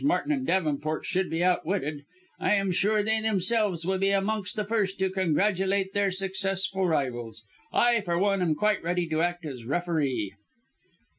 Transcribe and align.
Martin 0.03 0.31
and 0.31 0.47
Davenport 0.47 1.05
should 1.05 1.29
be 1.29 1.43
outwitted, 1.43 2.05
I 2.39 2.55
am 2.55 2.71
sure 2.71 3.03
they 3.03 3.21
themselves 3.21 3.85
will 3.85 3.99
be 3.99 4.09
amongst 4.09 4.55
the 4.55 4.65
first 4.65 4.97
to 4.97 5.11
congratulate 5.11 5.93
their 5.93 6.09
successful 6.09 6.87
rivals. 6.87 7.43
I, 7.71 8.01
for 8.01 8.17
one, 8.17 8.41
am 8.41 8.55
quite 8.55 8.81
ready 8.83 9.07
to 9.09 9.21
act 9.21 9.45
as 9.45 9.63
referee." 9.63 10.33